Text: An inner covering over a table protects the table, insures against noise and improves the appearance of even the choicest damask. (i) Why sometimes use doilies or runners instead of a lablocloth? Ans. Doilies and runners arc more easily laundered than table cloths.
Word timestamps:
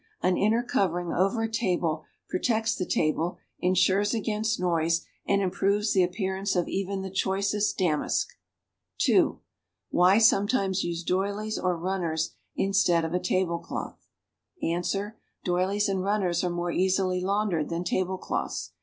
An 0.23 0.35
inner 0.35 0.63
covering 0.63 1.13
over 1.13 1.43
a 1.43 1.47
table 1.51 2.05
protects 2.27 2.73
the 2.73 2.87
table, 2.87 3.37
insures 3.59 4.15
against 4.15 4.59
noise 4.59 5.05
and 5.27 5.43
improves 5.43 5.93
the 5.93 6.01
appearance 6.01 6.55
of 6.55 6.67
even 6.67 7.03
the 7.03 7.11
choicest 7.11 7.77
damask. 7.77 8.27
(i) 9.07 9.23
Why 9.91 10.17
sometimes 10.17 10.83
use 10.83 11.03
doilies 11.03 11.59
or 11.59 11.77
runners 11.77 12.31
instead 12.55 13.05
of 13.05 13.13
a 13.13 13.19
lablocloth? 13.19 13.97
Ans. 14.63 14.95
Doilies 15.45 15.87
and 15.87 16.03
runners 16.03 16.43
arc 16.43 16.51
more 16.53 16.71
easily 16.71 17.21
laundered 17.21 17.69
than 17.69 17.83
table 17.83 18.17
cloths. 18.17 18.71